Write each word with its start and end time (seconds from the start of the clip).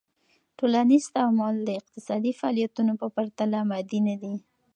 ټولنیز 0.57 1.03
تعامل 1.15 1.55
د 1.63 1.69
اقتصادی 1.79 2.31
فعالیتونو 2.39 2.93
په 3.01 3.07
پرتله 3.15 3.57
مادي 3.69 3.99
ندي. 4.07 4.35